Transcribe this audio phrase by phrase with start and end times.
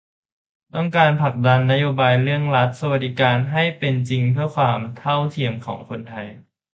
[0.73, 6.27] ต้องการผลักดันนโยบายเรื่องรัฐสวัสดิการ ให้เป็นจริงเพื่อความเท่าเทียมของคนไทย